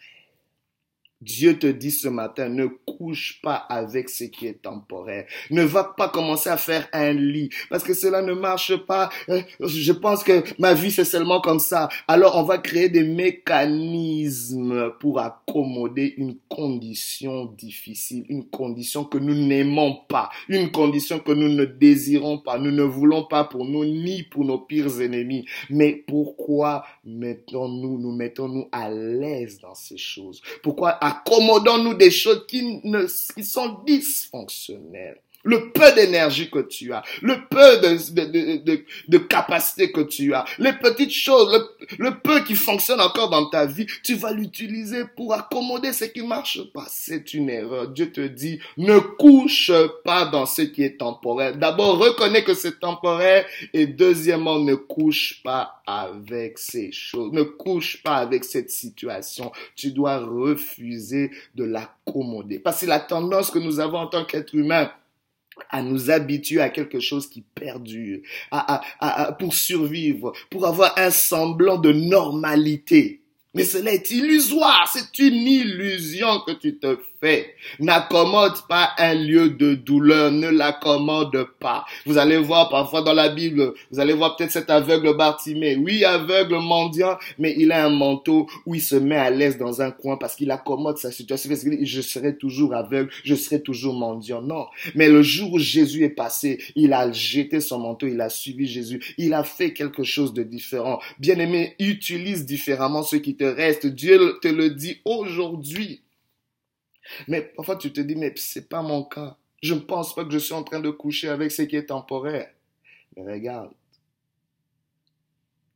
Dieu 1.21 1.59
te 1.59 1.67
dit 1.67 1.91
ce 1.91 2.07
matin, 2.07 2.49
ne 2.49 2.65
couche 2.65 3.39
pas 3.43 3.55
avec 3.55 4.09
ce 4.09 4.23
qui 4.23 4.47
est 4.47 4.61
temporaire. 4.61 5.25
Ne 5.51 5.63
va 5.63 5.83
pas 5.83 6.09
commencer 6.09 6.49
à 6.49 6.57
faire 6.57 6.87
un 6.93 7.13
lit 7.13 7.49
parce 7.69 7.83
que 7.83 7.93
cela 7.93 8.21
ne 8.21 8.33
marche 8.33 8.75
pas. 8.85 9.09
Euh, 9.29 9.41
je 9.59 9.91
pense 9.91 10.23
que 10.23 10.43
ma 10.59 10.73
vie 10.73 10.91
c'est 10.91 11.05
seulement 11.05 11.41
comme 11.41 11.59
ça. 11.59 11.89
Alors 12.07 12.37
on 12.37 12.43
va 12.43 12.57
créer 12.57 12.89
des 12.89 13.03
mécanismes 13.03 14.93
pour 14.99 15.19
accommoder 15.19 16.15
une 16.17 16.37
condition 16.49 17.45
difficile, 17.45 18.25
une 18.29 18.49
condition 18.49 19.03
que 19.03 19.17
nous 19.17 19.35
n'aimons 19.35 19.99
pas, 20.07 20.29
une 20.49 20.71
condition 20.71 21.19
que 21.19 21.31
nous 21.31 21.49
ne 21.49 21.65
désirons 21.65 22.39
pas, 22.39 22.57
nous 22.57 22.71
ne 22.71 22.83
voulons 22.83 23.25
pas 23.25 23.43
pour 23.43 23.65
nous 23.65 23.85
ni 23.85 24.23
pour 24.23 24.45
nos 24.45 24.59
pires 24.59 25.01
ennemis. 25.01 25.45
Mais 25.69 26.03
pourquoi 26.07 26.83
mettons-nous, 27.05 27.99
nous 27.99 28.11
mettons-nous 28.11 28.67
à 28.71 28.89
l'aise 28.89 29.59
dans 29.59 29.75
ces 29.75 29.97
choses? 29.97 30.41
Pourquoi 30.63 30.97
accommodons-nous 31.11 31.93
des 31.93 32.11
choses 32.11 32.45
qui, 32.47 32.81
ne, 32.83 33.05
qui 33.33 33.43
sont 33.43 33.79
dysfonctionnelles 33.85 35.21
le 35.43 35.71
peu 35.71 35.91
d'énergie 35.93 36.49
que 36.49 36.59
tu 36.59 36.93
as, 36.93 37.03
le 37.21 37.35
peu 37.49 37.77
de, 37.77 38.13
de, 38.13 38.63
de, 38.63 38.85
de, 39.07 39.17
capacité 39.17 39.91
que 39.91 40.01
tu 40.01 40.33
as, 40.33 40.45
les 40.59 40.73
petites 40.73 41.13
choses, 41.13 41.69
le, 41.97 42.19
peu 42.19 42.43
qui 42.43 42.55
fonctionne 42.55 43.01
encore 43.01 43.29
dans 43.29 43.49
ta 43.49 43.65
vie, 43.65 43.87
tu 44.03 44.15
vas 44.15 44.31
l'utiliser 44.31 45.03
pour 45.15 45.33
accommoder 45.33 45.93
ce 45.93 46.05
qui 46.05 46.21
marche 46.21 46.59
pas. 46.73 46.85
C'est 46.89 47.33
une 47.33 47.49
erreur. 47.49 47.87
Dieu 47.87 48.11
te 48.11 48.21
dit, 48.21 48.59
ne 48.77 48.99
couche 48.99 49.71
pas 50.03 50.25
dans 50.25 50.45
ce 50.45 50.61
qui 50.61 50.83
est 50.83 50.99
temporaire. 50.99 51.57
D'abord, 51.57 51.97
reconnais 51.97 52.43
que 52.43 52.53
c'est 52.53 52.79
temporaire 52.79 53.45
et 53.73 53.87
deuxièmement, 53.87 54.59
ne 54.59 54.75
couche 54.75 55.41
pas 55.43 55.81
avec 55.85 56.57
ces 56.57 56.91
choses. 56.91 57.31
Ne 57.31 57.43
couche 57.43 58.01
pas 58.03 58.17
avec 58.17 58.43
cette 58.43 58.69
situation. 58.69 59.51
Tu 59.75 59.91
dois 59.91 60.17
refuser 60.19 61.31
de 61.55 61.63
l'accommoder. 61.63 62.59
Parce 62.59 62.81
que 62.81 62.85
la 62.85 62.99
tendance 62.99 63.51
que 63.51 63.59
nous 63.59 63.79
avons 63.79 63.99
en 63.99 64.07
tant 64.07 64.25
qu'être 64.25 64.53
humain, 64.55 64.91
à 65.69 65.81
nous 65.81 66.09
habituer 66.09 66.61
à 66.61 66.69
quelque 66.69 66.99
chose 66.99 67.29
qui 67.29 67.41
perdure, 67.41 68.19
à, 68.51 68.81
à, 68.99 69.27
à, 69.27 69.31
pour 69.33 69.53
survivre, 69.53 70.33
pour 70.49 70.65
avoir 70.65 70.97
un 70.97 71.11
semblant 71.11 71.77
de 71.77 71.91
normalité. 71.91 73.21
Mais 73.53 73.65
cela 73.65 73.93
est 73.93 74.11
illusoire, 74.11 74.89
c'est 74.91 75.19
une 75.19 75.45
illusion 75.47 76.39
que 76.47 76.53
tu 76.53 76.77
te 76.77 76.97
N'accommode 77.79 78.53
pas 78.67 78.91
un 78.97 79.13
lieu 79.13 79.51
de 79.51 79.75
douleur, 79.75 80.31
ne 80.31 80.49
l'accommode 80.49 81.47
pas. 81.59 81.85
Vous 82.05 82.17
allez 82.17 82.37
voir 82.37 82.69
parfois 82.69 83.03
dans 83.03 83.13
la 83.13 83.29
Bible, 83.29 83.73
vous 83.91 83.99
allez 83.99 84.13
voir 84.13 84.35
peut-être 84.35 84.51
cet 84.51 84.69
aveugle 84.69 85.15
Bartimée. 85.15 85.75
Oui, 85.75 86.03
aveugle 86.03 86.55
mendiant, 86.55 87.17
mais 87.37 87.53
il 87.57 87.71
a 87.71 87.85
un 87.85 87.89
manteau 87.89 88.47
où 88.65 88.75
il 88.75 88.81
se 88.81 88.95
met 88.95 89.17
à 89.17 89.29
l'aise 89.29 89.57
dans 89.57 89.81
un 89.81 89.91
coin 89.91 90.17
parce 90.17 90.35
qu'il 90.35 90.49
accommode 90.49 90.97
sa 90.97 91.11
situation. 91.11 91.51
Je 91.81 92.01
serai 92.01 92.37
toujours 92.37 92.73
aveugle, 92.73 93.11
je 93.23 93.35
serai 93.35 93.61
toujours 93.61 93.93
mendiant. 93.93 94.41
Non. 94.41 94.65
Mais 94.95 95.07
le 95.07 95.21
jour 95.21 95.53
où 95.53 95.59
Jésus 95.59 96.03
est 96.03 96.09
passé, 96.09 96.59
il 96.75 96.93
a 96.93 97.11
jeté 97.11 97.61
son 97.61 97.79
manteau, 97.79 98.07
il 98.07 98.19
a 98.21 98.29
suivi 98.29 98.67
Jésus, 98.67 99.13
il 99.17 99.33
a 99.33 99.43
fait 99.43 99.73
quelque 99.73 100.03
chose 100.03 100.33
de 100.33 100.43
différent. 100.43 100.99
Bien 101.19 101.37
aimé, 101.37 101.75
utilise 101.79 102.45
différemment 102.45 103.03
ce 103.03 103.15
qui 103.15 103.35
reste. 103.39 103.85
Dieu 103.87 104.39
te 104.41 104.47
le 104.47 104.71
dit 104.71 105.01
aujourd'hui. 105.05 106.01
Mais 107.27 107.41
parfois 107.41 107.75
tu 107.75 107.91
te 107.91 108.01
dis, 108.01 108.15
mais 108.15 108.33
c'est 108.35 108.69
pas 108.69 108.81
mon 108.81 109.03
cas. 109.03 109.37
Je 109.61 109.73
ne 109.73 109.79
pense 109.79 110.15
pas 110.15 110.25
que 110.25 110.31
je 110.31 110.39
suis 110.39 110.53
en 110.53 110.63
train 110.63 110.79
de 110.79 110.89
coucher 110.89 111.29
avec 111.29 111.51
ce 111.51 111.61
qui 111.63 111.75
est 111.75 111.87
temporaire. 111.87 112.51
Mais 113.15 113.31
regarde, 113.31 113.71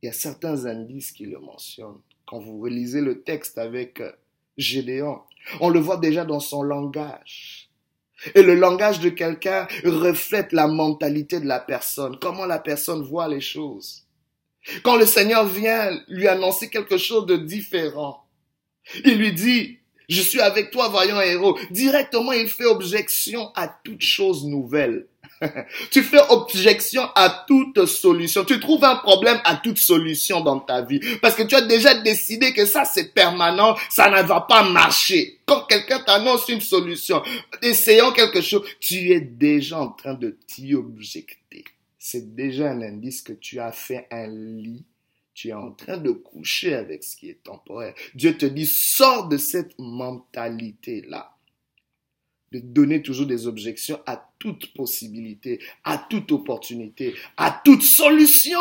il 0.02 0.06
y 0.06 0.08
a 0.08 0.12
certains 0.12 0.66
indices 0.66 1.12
qui 1.12 1.26
le 1.26 1.38
mentionnent. 1.38 2.00
Quand 2.26 2.38
vous 2.38 2.60
relisez 2.60 3.00
le 3.00 3.22
texte 3.22 3.58
avec 3.58 4.00
euh, 4.00 4.12
Gédéon, 4.56 5.20
on 5.60 5.68
le 5.68 5.78
voit 5.78 5.96
déjà 5.96 6.24
dans 6.24 6.40
son 6.40 6.62
langage. 6.62 7.70
Et 8.34 8.42
le 8.42 8.54
langage 8.54 9.00
de 9.00 9.10
quelqu'un 9.10 9.68
reflète 9.84 10.52
la 10.52 10.66
mentalité 10.66 11.38
de 11.38 11.46
la 11.46 11.60
personne, 11.60 12.18
comment 12.18 12.46
la 12.46 12.58
personne 12.58 13.02
voit 13.02 13.28
les 13.28 13.40
choses. 13.40 14.06
Quand 14.82 14.96
le 14.96 15.06
Seigneur 15.06 15.46
vient 15.46 15.90
lui 16.08 16.26
annoncer 16.26 16.70
quelque 16.70 16.96
chose 16.96 17.26
de 17.26 17.36
différent, 17.36 18.26
il 19.04 19.18
lui 19.18 19.32
dit, 19.32 19.78
je 20.08 20.20
suis 20.20 20.40
avec 20.40 20.70
toi, 20.70 20.88
voyant 20.88 21.20
héros. 21.20 21.58
Directement, 21.70 22.32
il 22.32 22.48
fait 22.48 22.64
objection 22.64 23.50
à 23.54 23.68
toute 23.68 24.02
chose 24.02 24.44
nouvelle. 24.44 25.06
tu 25.90 26.02
fais 26.02 26.20
objection 26.30 27.02
à 27.14 27.44
toute 27.46 27.84
solution. 27.86 28.44
Tu 28.44 28.58
trouves 28.58 28.84
un 28.84 28.96
problème 28.96 29.38
à 29.44 29.56
toute 29.56 29.78
solution 29.78 30.40
dans 30.40 30.60
ta 30.60 30.82
vie. 30.82 31.00
Parce 31.20 31.34
que 31.34 31.42
tu 31.42 31.54
as 31.54 31.62
déjà 31.62 31.94
décidé 31.94 32.52
que 32.54 32.64
ça, 32.64 32.84
c'est 32.84 33.12
permanent, 33.12 33.76
ça 33.90 34.08
ne 34.10 34.26
va 34.26 34.40
pas 34.40 34.62
marcher. 34.62 35.38
Quand 35.44 35.66
quelqu'un 35.66 36.00
t'annonce 36.00 36.48
une 36.48 36.60
solution, 36.60 37.22
essayant 37.62 38.12
quelque 38.12 38.40
chose, 38.40 38.64
tu 38.80 39.12
es 39.12 39.20
déjà 39.20 39.78
en 39.80 39.88
train 39.88 40.14
de 40.14 40.36
t'y 40.46 40.74
objecter 40.74 41.64
c'est 42.06 42.36
déjà 42.36 42.70
un 42.70 42.82
indice 42.82 43.20
que 43.20 43.32
tu 43.32 43.58
as 43.58 43.72
fait 43.72 44.06
un 44.12 44.28
lit. 44.28 44.84
Tu 45.36 45.48
es 45.48 45.52
en 45.52 45.70
train 45.70 45.98
de 45.98 46.12
coucher 46.12 46.72
avec 46.74 47.04
ce 47.04 47.14
qui 47.14 47.28
est 47.28 47.42
temporaire. 47.42 47.94
Dieu 48.14 48.38
te 48.38 48.46
dit, 48.46 48.64
sors 48.64 49.28
de 49.28 49.36
cette 49.36 49.78
mentalité-là. 49.78 51.36
De 52.52 52.60
donner 52.60 53.02
toujours 53.02 53.26
des 53.26 53.46
objections 53.46 54.00
à 54.06 54.30
toute 54.38 54.72
possibilité, 54.72 55.60
à 55.84 55.98
toute 55.98 56.32
opportunité, 56.32 57.14
à 57.36 57.60
toute 57.62 57.82
solution. 57.82 58.58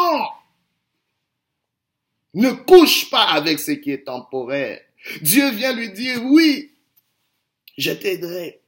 Ne 2.34 2.52
couche 2.52 3.10
pas 3.10 3.24
avec 3.24 3.60
ce 3.60 3.72
qui 3.72 3.92
est 3.92 4.04
temporaire. 4.04 4.82
Dieu 5.22 5.50
vient 5.52 5.74
lui 5.74 5.94
dire, 5.94 6.26
oui, 6.26 6.74
je 7.78 7.92
t'aiderai. 7.92 8.60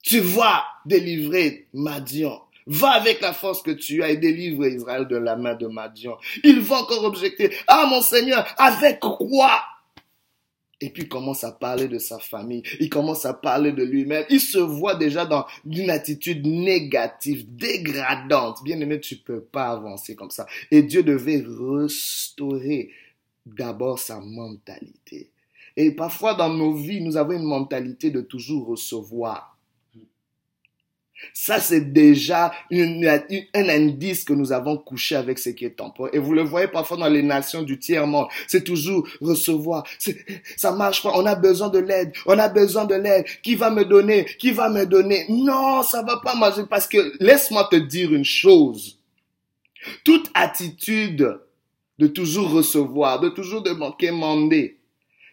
Tu 0.00 0.20
vas 0.20 0.64
délivrer 0.86 1.66
Madian. 1.72 2.47
Va 2.68 2.90
avec 2.90 3.20
la 3.22 3.32
force 3.32 3.62
que 3.62 3.70
tu 3.70 4.02
as 4.02 4.10
et 4.10 4.18
délivre 4.18 4.66
Israël 4.66 5.08
de 5.08 5.16
la 5.16 5.36
main 5.36 5.54
de 5.54 5.66
Madian. 5.66 6.16
Il 6.44 6.60
va 6.60 6.76
encore 6.82 7.04
objecter. 7.04 7.50
Ah 7.66 7.86
mon 7.88 8.02
Seigneur, 8.02 8.46
avec 8.58 9.00
quoi? 9.00 9.62
Et 10.80 10.90
puis 10.90 11.04
il 11.04 11.08
commence 11.08 11.42
à 11.42 11.50
parler 11.50 11.88
de 11.88 11.98
sa 11.98 12.20
famille, 12.20 12.62
il 12.78 12.88
commence 12.88 13.24
à 13.24 13.34
parler 13.34 13.72
de 13.72 13.82
lui-même. 13.82 14.24
Il 14.30 14.40
se 14.40 14.58
voit 14.58 14.94
déjà 14.94 15.26
dans 15.26 15.44
une 15.68 15.90
attitude 15.90 16.46
négative, 16.46 17.46
dégradante. 17.56 18.62
Bien 18.62 18.80
aimé, 18.80 19.00
tu 19.00 19.16
peux 19.16 19.40
pas 19.40 19.70
avancer 19.70 20.14
comme 20.14 20.30
ça. 20.30 20.46
Et 20.70 20.82
Dieu 20.82 21.02
devait 21.02 21.44
restaurer 21.44 22.90
d'abord 23.44 23.98
sa 23.98 24.20
mentalité. 24.20 25.30
Et 25.76 25.90
parfois 25.90 26.34
dans 26.34 26.52
nos 26.52 26.74
vies, 26.74 27.00
nous 27.00 27.16
avons 27.16 27.32
une 27.32 27.42
mentalité 27.42 28.10
de 28.10 28.20
toujours 28.20 28.66
recevoir. 28.66 29.57
Ça, 31.32 31.60
c'est 31.60 31.92
déjà 31.92 32.52
un 32.72 33.68
indice 33.68 34.24
que 34.24 34.32
nous 34.32 34.52
avons 34.52 34.76
couché 34.76 35.16
avec 35.16 35.38
ce 35.38 35.50
qui 35.50 35.64
est 35.64 35.76
temporaire. 35.76 36.14
Et 36.14 36.18
vous 36.18 36.32
le 36.32 36.42
voyez 36.42 36.68
parfois 36.68 36.96
dans 36.96 37.08
les 37.08 37.22
nations 37.22 37.62
du 37.62 37.78
tiers-monde. 37.78 38.28
C'est 38.46 38.64
toujours 38.64 39.06
recevoir. 39.20 39.84
Ça 40.56 40.72
marche 40.72 41.02
pas. 41.02 41.12
On 41.14 41.26
a 41.26 41.34
besoin 41.34 41.68
de 41.68 41.78
l'aide. 41.78 42.12
On 42.26 42.38
a 42.38 42.48
besoin 42.48 42.84
de 42.84 42.94
l'aide. 42.94 43.24
Qui 43.42 43.54
va 43.54 43.70
me 43.70 43.84
donner? 43.84 44.24
Qui 44.38 44.52
va 44.52 44.68
me 44.68 44.86
donner? 44.86 45.26
Non, 45.28 45.82
ça 45.82 46.02
va 46.02 46.18
pas 46.18 46.34
marcher 46.34 46.62
parce 46.68 46.86
que 46.86 47.14
laisse-moi 47.22 47.68
te 47.70 47.76
dire 47.76 48.12
une 48.12 48.24
chose. 48.24 48.98
Toute 50.04 50.30
attitude 50.34 51.38
de 51.98 52.06
toujours 52.06 52.50
recevoir, 52.50 53.20
de 53.20 53.28
toujours 53.28 53.62
demander, 53.62 54.78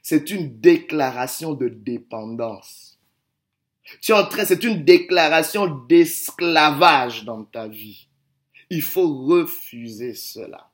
c'est 0.01 0.29
une 0.29 0.59
déclaration 0.59 1.53
de 1.53 1.67
dépendance. 1.67 2.94
Tu 4.01 4.11
es 4.11 4.15
en 4.15 4.25
train, 4.25 4.45
c'est 4.45 4.63
une 4.63 4.83
déclaration 4.83 5.67
d'esclavage 5.87 7.23
dans 7.23 7.43
ta 7.43 7.67
vie. 7.67 8.07
Il 8.69 8.81
faut 8.81 9.25
refuser 9.25 10.15
cela. 10.15 10.69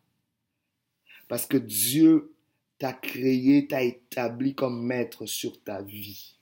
Parce 1.27 1.45
que 1.45 1.57
Dieu 1.57 2.33
t'a 2.77 2.93
créé, 2.93 3.67
t'a 3.67 3.83
établi 3.83 4.55
comme 4.55 4.85
maître 4.85 5.25
sur 5.25 5.61
ta 5.61 5.81
vie. 5.81 6.35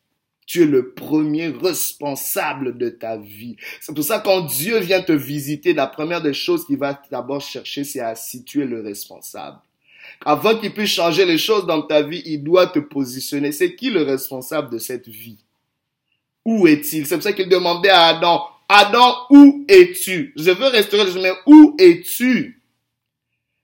Tu 0.45 0.63
es 0.63 0.65
le 0.65 0.93
premier 0.93 1.47
responsable 1.47 2.77
de 2.77 2.89
ta 2.89 3.17
vie. 3.17 3.55
C'est 3.81 3.93
pour 3.93 4.03
ça 4.03 4.19
que 4.19 4.25
quand 4.25 4.41
Dieu 4.41 4.79
vient 4.79 5.01
te 5.01 5.11
visiter, 5.11 5.73
la 5.73 5.85
première 5.85 6.21
des 6.21 6.33
choses 6.33 6.65
qu'il 6.65 6.77
va 6.77 6.99
d'abord 7.11 7.41
chercher, 7.41 7.83
c'est 7.83 7.99
à 7.99 8.15
situer 8.15 8.65
le 8.65 8.81
responsable. 8.81 9.59
Avant 10.25 10.57
qu'il 10.57 10.73
puisse 10.73 10.89
changer 10.89 11.25
les 11.25 11.37
choses 11.37 11.65
dans 11.65 11.83
ta 11.83 12.01
vie, 12.01 12.23
il 12.25 12.43
doit 12.43 12.67
te 12.67 12.79
positionner. 12.79 13.51
C'est 13.51 13.75
qui 13.75 13.89
le 13.89 14.01
responsable 14.01 14.71
de 14.71 14.79
cette 14.79 15.07
vie? 15.07 15.37
Où 16.49 16.67
est-il? 16.67 17.05
C'est 17.05 17.15
pour 17.15 17.23
ça 17.23 17.33
qu'il 17.33 17.47
demandait 17.47 17.89
à 17.89 18.07
Adam, 18.07 18.41
Adam, 18.67 19.27
où 19.29 19.65
es-tu? 19.67 20.33
Je 20.35 20.49
veux 20.49 20.67
restaurer 20.67 21.05
le 21.05 21.21
mais 21.21 21.31
où 21.45 21.75
es-tu 21.77 22.63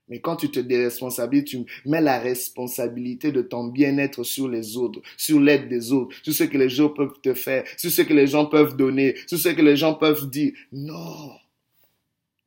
Mais 0.08 0.20
quand 0.20 0.36
tu 0.36 0.50
te 0.52 0.60
déresponsabilises, 0.60 1.44
tu 1.46 1.64
mets 1.84 2.00
la 2.00 2.20
responsabilité 2.20 3.32
de 3.32 3.42
ton 3.42 3.64
bien-être 3.64 4.22
sur 4.22 4.48
les 4.48 4.76
autres, 4.76 5.00
sur 5.16 5.40
l'aide 5.40 5.68
des 5.68 5.92
autres, 5.92 6.14
sur 6.22 6.32
ce 6.32 6.44
que 6.44 6.56
les 6.56 6.68
gens 6.68 6.90
peuvent 6.90 7.20
te 7.20 7.34
faire, 7.34 7.64
sur 7.76 7.90
ce 7.90 8.02
que 8.02 8.14
les 8.14 8.28
gens 8.28 8.46
peuvent 8.46 8.76
donner, 8.76 9.16
sur 9.26 9.38
ce 9.38 9.48
que 9.48 9.62
les 9.62 9.76
gens 9.76 9.94
peuvent 9.94 10.30
dire. 10.30 10.52
Non, 10.70 11.32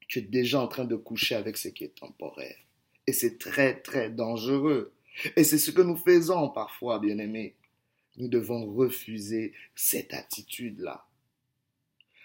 tu 0.07 0.19
es 0.19 0.21
déjà 0.21 0.61
en 0.61 0.69
train 0.69 0.85
de 0.85 0.95
coucher 0.95 1.35
avec 1.35 1.57
ce 1.57 1.67
qui 1.67 1.83
est 1.83 1.95
temporaire. 1.95 2.55
Et 3.05 3.11
c'est 3.11 3.37
très, 3.37 3.75
très 3.75 4.09
dangereux. 4.09 4.93
Et 5.35 5.43
c'est 5.43 5.57
ce 5.57 5.71
que 5.71 5.81
nous 5.81 5.97
faisons 5.97 6.47
parfois, 6.47 6.97
bien-aimés. 6.99 7.55
Nous 8.19 8.27
devons 8.27 8.65
refuser 8.73 9.53
cette 9.75 10.13
attitude-là. 10.13 11.08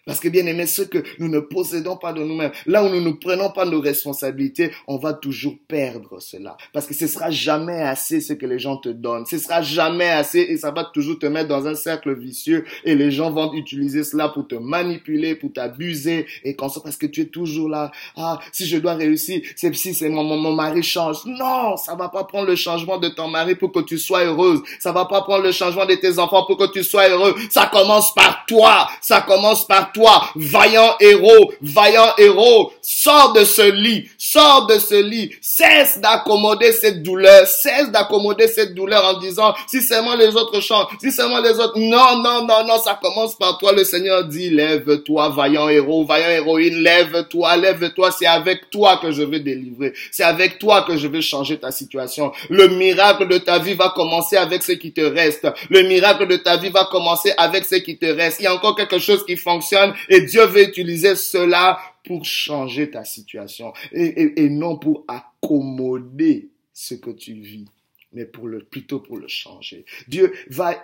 Parce 0.07 0.21
que 0.21 0.29
bien 0.29 0.45
aimé, 0.47 0.67
ce 0.67 0.83
que 0.83 0.99
nous 1.19 1.29
ne 1.29 1.41
possédons 1.41 1.97
pas 1.97 2.13
de 2.13 2.23
nous-mêmes, 2.23 2.53
là 2.67 2.85
où 2.85 2.89
nous 2.91 3.01
ne 3.01 3.13
prenons 3.13 3.51
pas 3.51 3.65
nos 3.65 3.81
responsabilités, 3.81 4.71
on 4.87 4.99
va 4.99 5.15
toujours 5.15 5.55
perdre 5.67 6.21
cela. 6.21 6.57
Parce 6.73 6.87
que 6.87 6.95
ce 6.95 7.07
sera 7.07 7.31
jamais 7.31 7.81
assez 7.81 8.21
ce 8.21 8.35
que 8.35 8.45
les 8.45 8.59
gens 8.59 8.77
te 8.77 8.91
donnent. 8.91 9.25
Ce 9.25 9.39
sera 9.39 9.63
jamais 9.63 10.11
assez 10.11 10.41
et 10.41 10.59
ça 10.59 10.71
va 10.71 10.85
toujours 10.85 11.19
te 11.19 11.27
mettre 11.27 11.49
dans 11.49 11.67
un 11.67 11.75
cercle 11.75 12.15
vicieux 12.15 12.65
et 12.85 12.95
les 12.95 13.11
gens 13.11 13.31
vont 13.31 13.55
utiliser 13.55 14.05
cela 14.05 14.29
pour 14.29 14.47
te 14.47 14.55
manipuler, 14.55 15.35
pour 15.35 15.53
t'abuser 15.53 16.27
et 16.45 16.55
quand 16.55 16.75
parce 16.83 16.97
que 16.97 17.07
tu 17.07 17.23
es 17.23 17.27
toujours 17.27 17.69
là. 17.69 17.91
Ah, 18.17 18.39
si 18.53 18.67
je 18.67 18.79
dois 18.79 18.95
réussir, 18.95 19.41
c'est 19.57 19.75
si 19.75 19.95
c'est 19.95 20.09
mon, 20.09 20.25
mon, 20.25 20.53
mari 20.53 20.83
change. 20.83 21.25
Non, 21.25 21.77
ça 21.77 21.95
va 21.95 22.09
pas 22.09 22.25
prendre 22.25 22.47
le 22.47 22.57
changement 22.57 22.99
de 22.99 23.09
ton 23.09 23.29
mari 23.29 23.55
pour 23.55 23.73
que 23.73 23.81
tu 23.81 23.99
sois 23.99 24.25
heureuse. 24.25 24.61
Ça 24.81 24.93
va 24.93 25.05
pas 25.07 25.23
prendre 25.23 25.45
le 25.45 25.53
changement 25.53 25.87
de 25.87 25.95
tes 25.95 26.19
enfants 26.19 26.45
pour 26.45 26.57
que 26.57 26.73
tu 26.73 26.83
sois 26.83 27.09
heureux. 27.09 27.35
Ça 27.51 27.71
commence 27.73 28.13
par 28.15 28.45
toi. 28.47 28.89
Ça 29.01 29.23
commence 29.23 29.67
par 29.67 29.93
toi, 29.95 30.29
vaillant 30.35 30.97
héros, 31.01 31.53
vaillant 31.63 32.13
héros, 32.19 32.73
sors 32.83 33.33
de 33.33 33.45
ce 33.45 33.63
lit, 33.63 34.11
sors 34.19 34.67
de 34.67 34.79
ce 34.79 35.01
lit, 35.01 35.31
cesse 35.41 35.99
d'accommoder 35.99 36.73
cette 36.73 37.03
douleur, 37.03 37.47
cesse 37.47 37.91
d'accommoder 37.91 38.49
cette 38.49 38.75
douleur 38.75 39.05
en 39.05 39.19
disant, 39.19 39.55
si 39.67 39.81
seulement 39.81 40.17
les 40.17 40.37
autres 40.37 40.61
chantent, 40.61 40.89
si 41.01 41.13
seulement 41.13 41.41
les 41.41 41.59
autres, 41.59 41.79
non, 41.79 42.19
non, 42.19 42.45
non, 42.45 42.67
non, 42.67 42.79
ça 42.79 42.99
commence 43.01 43.37
par 43.37 43.57
toi, 43.59 43.73
le 43.73 43.85
Seigneur 43.85 44.25
dit, 44.25 44.51
lève-toi, 44.51 45.31
vaillant 45.31 45.69
héros, 45.69 46.05
vaillant 46.05 46.31
héroïne, 46.31 46.77
lève-toi, 46.83 47.57
lève-toi, 47.57 48.11
c'est 48.11 48.27
avec 48.27 48.71
toi 48.71 48.99
que 49.01 49.13
je 49.13 49.23
vais 49.23 49.41
délivrer, 49.41 49.95
c'est 50.11 50.25
avec 50.25 50.59
toi 50.59 50.83
que 50.83 50.97
je 50.97 51.07
vais 51.07 51.23
changer 51.23 51.59
ta 51.59 51.71
situation. 51.71 52.33
Le 52.51 52.69
miracle 52.69 53.29
de 53.29 53.39
ta 53.39 53.59
vie 53.59 53.75
va 53.75 53.93
commencer 53.95 54.37
avec 54.37 54.63
ce 54.63 54.73
qui 54.73 54.93
te 54.93 55.01
reste, 55.01 55.47
le 55.71 55.83
miracle 55.83 56.27
de 56.27 56.37
ta 56.37 56.57
vie 56.57 56.71
va 56.71 56.85
commencer 56.91 57.33
avec 57.37 57.65
ce 57.65 57.77
qui 57.77 57.97
te 57.97 58.07
reste. 58.07 58.41
Il 58.41 58.45
y 58.45 58.47
a 58.47 58.55
encore 58.55 58.75
quelque 58.75 58.99
chose 58.99 59.25
qui 59.25 59.37
fonctionne 59.37 59.84
et 60.09 60.23
Dieu 60.23 60.45
veut 60.47 60.69
utiliser 60.69 61.17
cela 61.17 61.79
pour 62.05 62.25
changer 62.25 62.91
ta 62.91 63.05
situation 63.05 63.73
et, 63.93 64.49
non 64.49 64.79
pour 64.79 65.05
accommoder 65.09 66.51
ce 66.73 66.95
que 66.95 67.11
tu 67.11 67.35
vis, 67.35 67.67
mais 68.13 68.25
plutôt 68.25 69.01
pour 69.01 69.17
le 69.17 69.29
changer. 69.29 69.85
Dieu 70.09 70.33
va, 70.49 70.77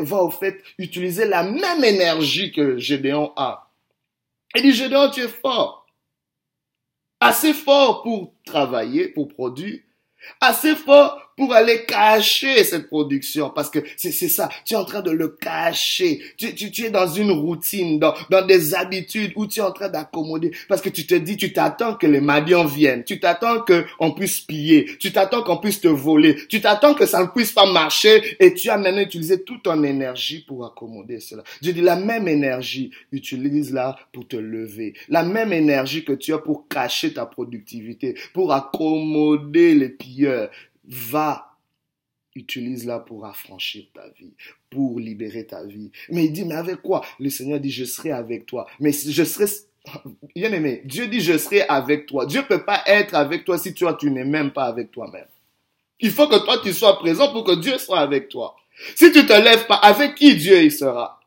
va 0.00 0.22
au 0.22 0.30
fait 0.30 0.62
utiliser 0.78 1.24
la 1.24 1.42
même 1.42 1.84
énergie 1.84 2.52
que 2.52 2.78
Gédéon 2.78 3.32
a. 3.36 3.70
Il 4.54 4.62
dit, 4.62 4.72
Gédéon, 4.72 5.10
tu 5.10 5.20
es 5.20 5.28
fort. 5.28 5.86
Assez 7.20 7.54
fort 7.54 8.02
pour 8.02 8.34
travailler, 8.44 9.08
pour 9.08 9.28
produire, 9.28 9.80
assez 10.40 10.74
fort 10.76 11.23
pour 11.36 11.52
aller 11.52 11.84
cacher 11.84 12.64
cette 12.64 12.88
production. 12.88 13.50
Parce 13.50 13.70
que 13.70 13.80
c'est 13.96 14.12
ça. 14.12 14.48
Tu 14.64 14.74
es 14.74 14.76
en 14.76 14.84
train 14.84 15.02
de 15.02 15.10
le 15.10 15.28
cacher. 15.28 16.20
Tu, 16.36 16.54
tu, 16.54 16.70
tu 16.70 16.84
es 16.84 16.90
dans 16.90 17.06
une 17.08 17.30
routine 17.30 17.98
dans, 17.98 18.14
dans 18.30 18.44
des 18.46 18.74
habitudes 18.74 19.32
où 19.36 19.46
tu 19.46 19.60
es 19.60 19.62
en 19.62 19.72
train 19.72 19.88
d'accommoder. 19.88 20.52
Parce 20.68 20.80
que 20.80 20.88
tu 20.88 21.06
te 21.06 21.14
dis 21.14 21.36
tu 21.36 21.52
t'attends 21.52 21.94
que 21.94 22.06
les 22.06 22.20
madians 22.20 22.64
viennent. 22.64 23.04
Tu 23.04 23.20
t'attends 23.20 23.60
que 23.60 23.84
on 23.98 24.12
puisse 24.12 24.40
piller. 24.40 24.96
Tu 24.98 25.12
t'attends 25.12 25.42
qu'on 25.42 25.58
puisse 25.58 25.80
te 25.80 25.88
voler. 25.88 26.36
Tu 26.48 26.60
t'attends 26.60 26.94
que 26.94 27.06
ça 27.06 27.22
ne 27.22 27.28
puisse 27.28 27.52
pas 27.52 27.70
marcher. 27.70 28.36
Et 28.40 28.54
tu 28.54 28.70
as 28.70 28.78
maintenant 28.78 29.02
utilisé 29.02 29.42
toute 29.42 29.64
ton 29.64 29.82
énergie 29.82 30.44
pour 30.46 30.64
accommoder 30.64 31.20
cela. 31.20 31.42
Je 31.62 31.70
dis 31.70 31.80
la 31.80 31.96
même 31.96 32.28
énergie 32.28 32.90
utilise-la 33.12 33.96
pour 34.12 34.28
te 34.28 34.36
lever. 34.36 34.94
La 35.08 35.22
même 35.22 35.52
énergie 35.52 36.04
que 36.04 36.12
tu 36.12 36.32
as 36.32 36.38
pour 36.38 36.68
cacher 36.68 37.12
ta 37.12 37.26
productivité 37.26 38.14
pour 38.32 38.52
accommoder 38.52 39.74
les 39.74 39.88
pilleurs 39.88 40.50
va, 40.88 41.56
utilise-la 42.34 42.98
pour 43.00 43.26
affranchir 43.26 43.84
ta 43.94 44.08
vie, 44.18 44.32
pour 44.70 44.98
libérer 44.98 45.46
ta 45.46 45.64
vie. 45.64 45.90
Mais 46.10 46.26
il 46.26 46.32
dit, 46.32 46.44
mais 46.44 46.54
avec 46.54 46.82
quoi? 46.82 47.04
Le 47.18 47.30
Seigneur 47.30 47.60
dit, 47.60 47.70
je 47.70 47.84
serai 47.84 48.10
avec 48.10 48.46
toi. 48.46 48.66
Mais 48.80 48.92
je 48.92 49.24
serai... 49.24 49.46
Bien 50.34 50.52
aimé, 50.52 50.82
Dieu 50.84 51.06
dit, 51.06 51.20
je 51.20 51.36
serai 51.38 51.62
avec 51.62 52.06
toi. 52.06 52.26
Dieu 52.26 52.42
peut 52.48 52.64
pas 52.64 52.82
être 52.86 53.14
avec 53.14 53.44
toi 53.44 53.58
si 53.58 53.74
toi, 53.74 53.94
tu 53.94 54.10
n'es 54.10 54.24
même 54.24 54.52
pas 54.52 54.64
avec 54.64 54.90
toi-même. 54.90 55.26
Il 56.00 56.10
faut 56.10 56.26
que 56.26 56.44
toi, 56.44 56.58
tu 56.62 56.72
sois 56.72 56.98
présent 56.98 57.32
pour 57.32 57.44
que 57.44 57.54
Dieu 57.54 57.78
soit 57.78 58.00
avec 58.00 58.28
toi. 58.28 58.56
Si 58.96 59.12
tu 59.12 59.24
te 59.24 59.32
lèves 59.32 59.66
pas, 59.66 59.76
avec 59.76 60.16
qui 60.16 60.34
Dieu 60.34 60.62
il 60.62 60.72
sera? 60.72 61.20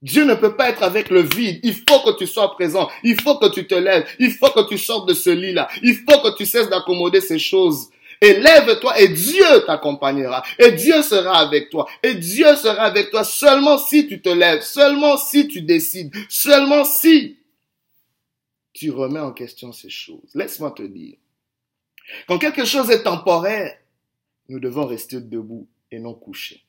Dieu 0.00 0.24
ne 0.24 0.34
peut 0.34 0.54
pas 0.54 0.68
être 0.70 0.82
avec 0.82 1.10
le 1.10 1.22
vide. 1.22 1.60
Il 1.62 1.74
faut 1.74 2.00
que 2.04 2.16
tu 2.16 2.26
sois 2.26 2.52
présent. 2.52 2.88
Il 3.02 3.20
faut 3.20 3.36
que 3.38 3.52
tu 3.52 3.66
te 3.66 3.74
lèves. 3.74 4.06
Il 4.18 4.30
faut 4.30 4.50
que 4.50 4.68
tu 4.68 4.78
sortes 4.78 5.08
de 5.08 5.14
ce 5.14 5.30
lit-là. 5.30 5.68
Il 5.82 5.94
faut 5.94 6.20
que 6.20 6.36
tu 6.36 6.46
cesses 6.46 6.68
d'accommoder 6.68 7.20
ces 7.20 7.38
choses 7.38 7.88
et 8.20 8.40
lève-toi 8.40 9.00
et 9.00 9.08
Dieu 9.08 9.64
t'accompagnera. 9.66 10.42
Et 10.58 10.72
Dieu 10.72 11.02
sera 11.02 11.38
avec 11.38 11.70
toi. 11.70 11.88
Et 12.02 12.14
Dieu 12.14 12.54
sera 12.56 12.82
avec 12.82 13.10
toi 13.10 13.24
seulement 13.24 13.78
si 13.78 14.06
tu 14.06 14.20
te 14.20 14.28
lèves, 14.28 14.62
seulement 14.62 15.16
si 15.16 15.48
tu 15.48 15.62
décides, 15.62 16.12
seulement 16.28 16.84
si 16.84 17.38
tu 18.72 18.90
remets 18.90 19.20
en 19.20 19.32
question 19.32 19.72
ces 19.72 19.90
choses. 19.90 20.30
Laisse-moi 20.34 20.70
te 20.72 20.82
dire. 20.82 21.16
Quand 22.26 22.38
quelque 22.38 22.64
chose 22.64 22.90
est 22.90 23.02
temporaire, 23.02 23.76
nous 24.48 24.60
devons 24.60 24.86
rester 24.86 25.20
debout 25.20 25.68
et 25.90 25.98
non 25.98 26.14
couchés. 26.14 26.62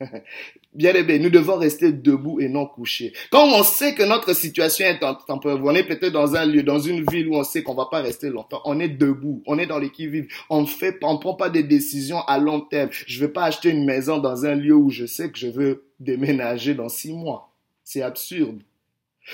Bien 0.74 0.94
aimé, 0.94 1.18
nous 1.18 1.30
devons 1.30 1.56
rester 1.56 1.92
debout 1.92 2.40
et 2.40 2.48
non 2.48 2.66
couchés. 2.66 3.12
Quand 3.30 3.46
on 3.46 3.62
sait 3.62 3.94
que 3.94 4.02
notre 4.02 4.34
situation 4.34 4.86
est 4.86 5.00
temporaire, 5.26 5.60
on 5.62 5.74
est 5.74 5.84
peut-être 5.84 6.12
dans 6.12 6.36
un 6.36 6.46
lieu, 6.46 6.62
dans 6.62 6.78
une 6.78 7.04
ville 7.10 7.28
où 7.28 7.36
on 7.36 7.44
sait 7.44 7.62
qu'on 7.62 7.74
va 7.74 7.86
pas 7.90 8.00
rester 8.00 8.28
longtemps, 8.28 8.62
on 8.64 8.80
est 8.80 8.88
debout, 8.88 9.42
on 9.46 9.58
est 9.58 9.66
dans 9.66 9.78
l'équipe 9.78 10.10
vive, 10.10 10.28
on 10.48 10.64
fait, 10.66 10.98
on 11.02 11.18
prend 11.18 11.34
pas 11.34 11.50
des 11.50 11.62
décisions 11.62 12.20
à 12.22 12.38
long 12.38 12.60
terme. 12.60 12.90
Je 13.06 13.20
vais 13.20 13.30
pas 13.30 13.44
acheter 13.44 13.70
une 13.70 13.84
maison 13.84 14.18
dans 14.18 14.46
un 14.46 14.54
lieu 14.54 14.74
où 14.74 14.90
je 14.90 15.06
sais 15.06 15.30
que 15.30 15.38
je 15.38 15.48
veux 15.48 15.84
déménager 15.98 16.74
dans 16.74 16.88
six 16.88 17.12
mois. 17.12 17.52
C'est 17.84 18.02
absurde. 18.02 18.60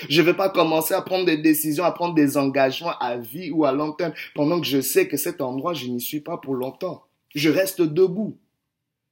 Je 0.09 0.21
ne 0.21 0.25
vais 0.25 0.33
pas 0.33 0.49
commencer 0.49 0.93
à 0.93 1.01
prendre 1.01 1.25
des 1.25 1.37
décisions, 1.37 1.85
à 1.85 1.91
prendre 1.91 2.13
des 2.13 2.37
engagements 2.37 2.97
à 2.99 3.17
vie 3.17 3.51
ou 3.51 3.65
à 3.65 3.71
long 3.71 3.93
terme 3.93 4.13
pendant 4.35 4.59
que 4.59 4.67
je 4.67 4.81
sais 4.81 5.07
que 5.07 5.17
cet 5.17 5.41
endroit, 5.41 5.73
je 5.73 5.87
n'y 5.87 6.01
suis 6.01 6.19
pas 6.19 6.37
pour 6.37 6.55
longtemps. 6.55 7.03
Je 7.33 7.49
reste 7.49 7.81
debout 7.81 8.37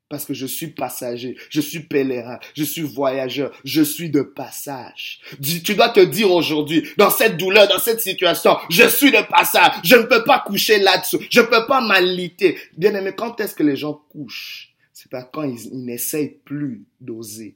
parce 0.09 0.25
que 0.25 0.33
je 0.33 0.45
suis 0.45 0.67
passager, 0.67 1.35
je 1.49 1.61
suis 1.61 1.81
pèlerin, 1.81 2.39
je 2.55 2.63
suis 2.63 2.83
voyageur, 2.83 3.51
je 3.63 3.81
suis 3.81 4.09
de 4.09 4.21
passage. 4.21 5.19
Tu 5.41 5.75
dois 5.75 5.89
te 5.89 5.99
dire 5.99 6.31
aujourd'hui, 6.31 6.87
dans 6.97 7.09
cette 7.09 7.37
douleur, 7.37 7.67
dans 7.67 7.79
cette 7.79 8.01
situation, 8.01 8.57
je 8.69 8.87
suis 8.87 9.11
de 9.11 9.27
passage, 9.27 9.73
je 9.83 9.95
ne 9.95 10.03
peux 10.03 10.23
pas 10.23 10.43
coucher 10.45 10.79
là-dessus, 10.79 11.17
je 11.29 11.41
ne 11.41 11.45
peux 11.45 11.65
pas 11.65 11.81
m'aliter. 11.81 12.57
Bien 12.77 12.93
aimé, 12.93 13.13
quand 13.17 13.39
est-ce 13.39 13.55
que 13.55 13.63
les 13.63 13.75
gens 13.75 13.93
couchent? 14.09 14.73
C'est 14.93 15.09
pas 15.09 15.23
quand 15.23 15.43
ils, 15.43 15.65
ils 15.73 15.85
n'essayent 15.85 16.39
plus 16.45 16.85
d'oser, 17.01 17.55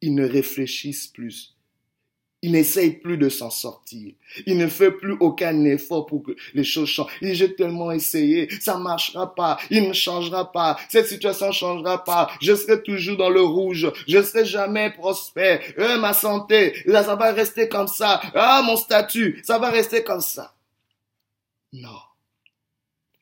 ils 0.00 0.14
ne 0.14 0.26
réfléchissent 0.26 1.08
plus, 1.08 1.54
il 2.44 2.52
n'essaye 2.52 2.90
plus 2.90 3.16
de 3.16 3.30
s'en 3.30 3.48
sortir. 3.48 4.12
Il 4.44 4.58
ne 4.58 4.68
fait 4.68 4.90
plus 4.90 5.16
aucun 5.18 5.64
effort 5.64 6.04
pour 6.04 6.22
que 6.22 6.32
les 6.52 6.62
choses 6.62 6.90
changent. 6.90 7.10
Il 7.22 7.34
j'ai 7.34 7.54
tellement 7.54 7.90
essayé, 7.90 8.50
ça 8.60 8.76
marchera 8.76 9.34
pas, 9.34 9.58
il 9.70 9.88
ne 9.88 9.94
changera 9.94 10.52
pas, 10.52 10.78
cette 10.90 11.06
situation 11.06 11.46
ne 11.48 11.52
changera 11.52 12.04
pas, 12.04 12.30
je 12.42 12.54
serai 12.54 12.82
toujours 12.82 13.16
dans 13.16 13.30
le 13.30 13.40
rouge, 13.40 13.90
je 14.06 14.22
serai 14.22 14.44
jamais 14.44 14.90
prospère, 14.90 15.62
euh, 15.78 15.98
ma 15.98 16.12
santé, 16.12 16.74
ça 16.86 17.16
va 17.16 17.32
rester 17.32 17.66
comme 17.66 17.88
ça, 17.88 18.20
ah, 18.34 18.62
mon 18.62 18.76
statut, 18.76 19.40
ça 19.42 19.58
va 19.58 19.70
rester 19.70 20.04
comme 20.04 20.20
ça. 20.20 20.54
Non. 21.72 21.98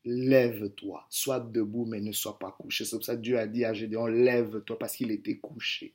Lève-toi, 0.04 1.06
sois 1.08 1.38
debout, 1.38 1.84
mais 1.84 2.00
ne 2.00 2.10
sois 2.10 2.40
pas 2.40 2.50
couché. 2.50 2.84
C'est 2.84 2.96
pour 2.96 3.04
ça 3.04 3.14
que 3.14 3.20
Dieu 3.20 3.38
a 3.38 3.46
dit 3.46 3.64
à 3.64 3.72
Gédéon, 3.72 4.06
lève-toi, 4.06 4.76
parce 4.76 4.96
qu'il 4.96 5.12
était 5.12 5.36
couché. 5.36 5.94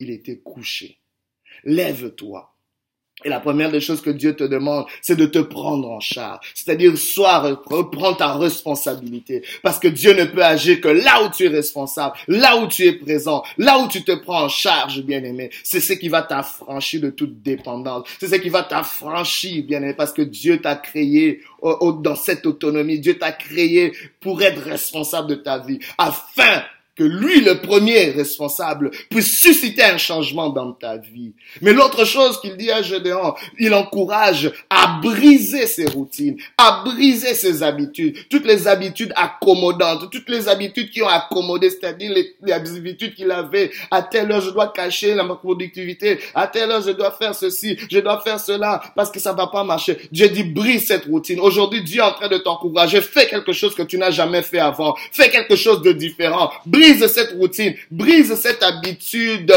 Il 0.00 0.10
était 0.10 0.38
couché. 0.38 0.98
Lève-toi. 1.64 2.48
Et 3.24 3.28
la 3.28 3.38
première 3.38 3.70
des 3.70 3.80
choses 3.80 4.00
que 4.00 4.10
Dieu 4.10 4.34
te 4.34 4.42
demande, 4.42 4.86
c'est 5.00 5.14
de 5.14 5.26
te 5.26 5.38
prendre 5.38 5.88
en 5.88 6.00
charge. 6.00 6.40
C'est-à-dire, 6.54 6.96
sois, 6.98 7.38
reprends 7.66 8.14
ta 8.14 8.34
responsabilité. 8.34 9.44
Parce 9.62 9.78
que 9.78 9.86
Dieu 9.86 10.12
ne 10.14 10.24
peut 10.24 10.44
agir 10.44 10.80
que 10.80 10.88
là 10.88 11.22
où 11.22 11.30
tu 11.30 11.44
es 11.44 11.48
responsable, 11.48 12.16
là 12.26 12.56
où 12.56 12.66
tu 12.66 12.84
es 12.84 12.94
présent, 12.94 13.44
là 13.58 13.78
où 13.78 13.86
tu 13.86 14.02
te 14.02 14.12
prends 14.12 14.44
en 14.44 14.48
charge, 14.48 15.02
bien-aimé. 15.02 15.50
C'est 15.62 15.80
ce 15.80 15.92
qui 15.92 16.08
va 16.08 16.22
t'affranchir 16.22 17.00
de 17.00 17.10
toute 17.10 17.42
dépendance. 17.42 18.08
C'est 18.18 18.28
ce 18.28 18.36
qui 18.36 18.48
va 18.48 18.64
t'affranchir, 18.64 19.64
bien-aimé, 19.64 19.94
parce 19.94 20.12
que 20.12 20.22
Dieu 20.22 20.60
t'a 20.60 20.74
créé 20.74 21.42
dans 21.62 22.16
cette 22.16 22.44
autonomie. 22.44 22.98
Dieu 22.98 23.18
t'a 23.18 23.30
créé 23.30 23.92
pour 24.20 24.42
être 24.42 24.62
responsable 24.62 25.28
de 25.28 25.34
ta 25.36 25.58
vie, 25.58 25.78
afin 25.96 26.64
lui, 27.02 27.40
le 27.40 27.60
premier 27.60 28.10
responsable, 28.10 28.90
puisse 29.10 29.38
susciter 29.38 29.82
un 29.82 29.98
changement 29.98 30.50
dans 30.50 30.72
ta 30.72 30.96
vie. 30.96 31.32
Mais 31.60 31.72
l'autre 31.72 32.04
chose 32.04 32.40
qu'il 32.40 32.56
dit 32.56 32.70
à 32.70 32.82
Gédéon, 32.82 33.34
il 33.58 33.74
encourage 33.74 34.50
à 34.70 35.00
briser 35.02 35.66
ses 35.66 35.86
routines, 35.86 36.36
à 36.56 36.82
briser 36.84 37.34
ses 37.34 37.62
habitudes, 37.62 38.16
toutes 38.28 38.46
les 38.46 38.68
habitudes 38.68 39.12
accommodantes, 39.16 40.10
toutes 40.10 40.28
les 40.28 40.48
habitudes 40.48 40.90
qui 40.90 41.02
ont 41.02 41.08
accommodé, 41.08 41.70
c'est-à-dire 41.70 42.12
les, 42.12 42.52
habitudes 42.52 43.14
qu'il 43.14 43.30
avait. 43.30 43.70
À 43.90 44.02
telle 44.02 44.30
heure, 44.30 44.40
je 44.40 44.50
dois 44.50 44.68
cacher 44.68 45.14
la 45.14 45.24
productivité. 45.24 46.18
À 46.34 46.46
telle 46.46 46.70
heure, 46.70 46.82
je 46.82 46.90
dois 46.90 47.10
faire 47.12 47.34
ceci, 47.34 47.76
je 47.90 47.98
dois 47.98 48.20
faire 48.20 48.40
cela, 48.40 48.82
parce 48.94 49.10
que 49.10 49.20
ça 49.20 49.32
va 49.32 49.46
pas 49.46 49.64
marcher. 49.64 49.96
Dieu 50.10 50.28
dit, 50.28 50.44
brise 50.44 50.86
cette 50.86 51.04
routine. 51.04 51.40
Aujourd'hui, 51.40 51.82
Dieu 51.82 52.00
est 52.00 52.04
en 52.04 52.12
train 52.12 52.28
de 52.28 52.38
t'encourager. 52.38 53.00
Fais 53.00 53.26
quelque 53.26 53.52
chose 53.52 53.74
que 53.74 53.82
tu 53.82 53.98
n'as 53.98 54.10
jamais 54.10 54.42
fait 54.42 54.58
avant. 54.58 54.96
Fais 55.12 55.30
quelque 55.30 55.56
chose 55.56 55.82
de 55.82 55.92
différent 55.92 56.50
brise 56.92 57.12
cette 57.12 57.32
routine, 57.32 57.74
brise 57.90 58.34
cette 58.34 58.62
habitude 58.62 59.52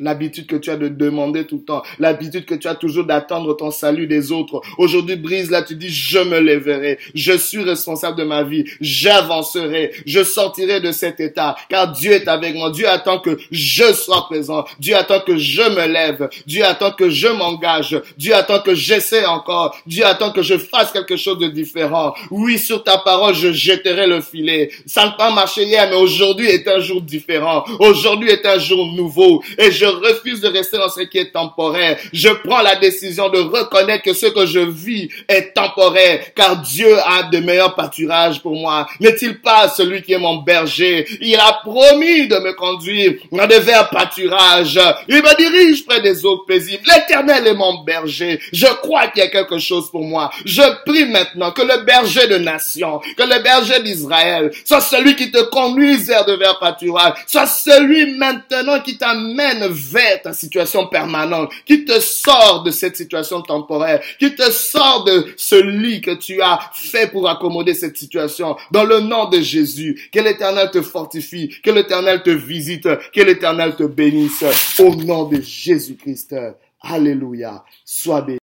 L'habitude 0.00 0.46
que 0.46 0.56
tu 0.56 0.70
as 0.70 0.76
de 0.76 0.88
demander 0.88 1.44
tout 1.44 1.56
le 1.56 1.64
temps. 1.64 1.82
L'habitude 1.98 2.44
que 2.44 2.54
tu 2.54 2.68
as 2.68 2.76
toujours 2.76 3.04
d'attendre 3.04 3.56
ton 3.56 3.72
salut 3.72 4.06
des 4.06 4.30
autres. 4.30 4.60
Aujourd'hui, 4.78 5.16
brise 5.16 5.50
là, 5.50 5.62
tu 5.62 5.74
dis, 5.74 5.88
je 5.88 6.20
me 6.20 6.38
lèverai. 6.38 6.98
Je 7.14 7.32
suis 7.32 7.62
responsable 7.62 8.16
de 8.16 8.22
ma 8.22 8.44
vie. 8.44 8.64
J'avancerai. 8.80 9.92
Je 10.06 10.22
sortirai 10.22 10.80
de 10.80 10.92
cet 10.92 11.18
état. 11.18 11.56
Car 11.68 11.90
Dieu 11.90 12.12
est 12.12 12.28
avec 12.28 12.54
moi. 12.54 12.70
Dieu 12.70 12.88
attend 12.88 13.18
que 13.18 13.38
je 13.50 13.92
sois 13.92 14.26
présent. 14.28 14.64
Dieu 14.78 14.94
attend 14.94 15.20
que 15.20 15.36
je 15.36 15.62
me 15.62 15.86
lève. 15.86 16.28
Dieu 16.46 16.64
attend 16.64 16.92
que 16.92 17.10
je 17.10 17.28
m'engage. 17.28 18.00
Dieu 18.16 18.34
attend 18.34 18.60
que 18.60 18.74
j'essaie 18.74 19.26
encore. 19.26 19.76
Dieu 19.84 20.04
attend 20.04 20.30
que 20.30 20.42
je 20.42 20.58
fasse 20.58 20.92
quelque 20.92 21.16
chose 21.16 21.38
de 21.38 21.48
différent. 21.48 22.14
Oui, 22.30 22.58
sur 22.58 22.84
ta 22.84 22.98
parole, 22.98 23.34
je 23.34 23.50
jetterai 23.50 24.06
le 24.06 24.20
filet. 24.20 24.70
Ça 24.86 25.06
n'a 25.06 25.10
pas 25.12 25.32
marché 25.32 25.64
hier, 25.64 25.88
mais 25.90 25.96
aujourd'hui 25.96 26.46
est 26.46 26.68
un 26.68 26.78
jour 26.78 27.02
différent. 27.02 27.64
Aujourd'hui 27.80 28.30
est 28.30 28.46
un 28.46 28.58
jour 28.58 28.86
nouveau. 28.92 29.42
Et 29.58 29.72
je 29.72 29.87
refuse 29.88 30.40
de 30.40 30.48
rester 30.48 30.78
dans 30.78 30.88
ce 30.88 31.02
qui 31.02 31.18
est 31.18 31.32
temporaire. 31.32 31.98
Je 32.12 32.28
prends 32.28 32.62
la 32.62 32.76
décision 32.76 33.28
de 33.28 33.38
reconnaître 33.38 34.04
que 34.04 34.14
ce 34.14 34.26
que 34.26 34.46
je 34.46 34.60
vis 34.60 35.08
est 35.28 35.52
temporaire, 35.54 36.20
car 36.34 36.60
Dieu 36.60 36.96
a 37.04 37.24
de 37.24 37.38
meilleurs 37.38 37.74
pâturages 37.74 38.40
pour 38.40 38.54
moi. 38.54 38.86
N'est-il 39.00 39.40
pas 39.40 39.68
celui 39.68 40.02
qui 40.02 40.12
est 40.12 40.18
mon 40.18 40.36
berger? 40.36 41.06
Il 41.20 41.36
a 41.36 41.60
promis 41.64 42.28
de 42.28 42.36
me 42.36 42.52
conduire 42.52 43.14
dans 43.32 43.46
de 43.46 43.54
verts 43.54 43.90
pâturages. 43.90 44.80
Il 45.08 45.16
me 45.16 45.36
dirige 45.36 45.84
près 45.84 46.00
des 46.00 46.24
eaux 46.24 46.38
paisibles. 46.46 46.82
L'éternel 46.86 47.46
est 47.46 47.54
mon 47.54 47.82
berger. 47.82 48.40
Je 48.52 48.66
crois 48.66 49.08
qu'il 49.08 49.22
y 49.22 49.26
a 49.26 49.30
quelque 49.30 49.58
chose 49.58 49.90
pour 49.90 50.04
moi. 50.04 50.30
Je 50.44 50.62
prie 50.84 51.06
maintenant 51.06 51.50
que 51.50 51.62
le 51.62 51.84
berger 51.84 52.26
de 52.26 52.36
nation, 52.36 53.00
que 53.16 53.22
le 53.22 53.42
berger 53.42 53.82
d'Israël, 53.82 54.50
soit 54.64 54.80
celui 54.80 55.16
qui 55.16 55.30
te 55.30 55.42
conduise 55.50 56.08
vers 56.08 56.24
de 56.24 56.34
verts 56.34 56.58
pâturages, 56.58 57.14
soit 57.26 57.46
celui 57.46 58.16
maintenant 58.16 58.80
qui 58.80 58.96
t'amène 58.96 59.66
vers 59.78 60.22
ta 60.22 60.32
situation 60.32 60.86
permanente, 60.88 61.52
qui 61.64 61.84
te 61.84 62.00
sort 62.00 62.62
de 62.64 62.70
cette 62.70 62.96
situation 62.96 63.42
temporaire, 63.42 64.02
qui 64.18 64.34
te 64.34 64.50
sort 64.50 65.04
de 65.04 65.26
ce 65.36 65.56
lit 65.56 66.00
que 66.00 66.14
tu 66.14 66.40
as 66.42 66.58
fait 66.74 67.10
pour 67.10 67.28
accommoder 67.28 67.74
cette 67.74 67.96
situation. 67.96 68.56
Dans 68.70 68.84
le 68.84 69.00
nom 69.00 69.28
de 69.28 69.40
Jésus, 69.40 70.08
que 70.12 70.20
l'Éternel 70.20 70.70
te 70.70 70.82
fortifie, 70.82 71.54
que 71.62 71.70
l'Éternel 71.70 72.22
te 72.22 72.30
visite, 72.30 72.88
que 73.12 73.20
l'Éternel 73.20 73.76
te 73.76 73.84
bénisse. 73.84 74.44
Au 74.78 74.94
nom 74.94 75.24
de 75.24 75.40
Jésus-Christ. 75.40 76.34
Alléluia. 76.80 77.64
Sois 77.84 78.22
béni. 78.22 78.38